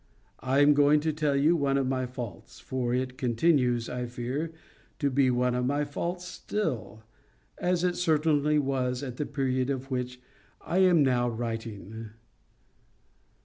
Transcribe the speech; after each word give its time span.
I 0.39 0.61
am 0.61 0.73
going 0.73 0.99
to 1.01 1.13
tell 1.13 1.35
you 1.35 1.55
one 1.55 1.77
of 1.77 1.85
my 1.85 2.07
faults, 2.07 2.59
for 2.59 2.91
it 2.91 3.19
continues, 3.19 3.87
I 3.87 4.07
fear, 4.07 4.51
to 4.97 5.11
be 5.11 5.29
one 5.29 5.53
of 5.53 5.63
my 5.67 5.85
faults 5.85 6.25
still, 6.25 7.03
as 7.59 7.83
it 7.83 7.95
certainly 7.95 8.57
was 8.57 9.03
at 9.03 9.17
the 9.17 9.27
period 9.27 9.69
of 9.69 9.91
which 9.91 10.19
I 10.59 10.79
am 10.79 11.03
now 11.03 11.29
writing. 11.29 12.09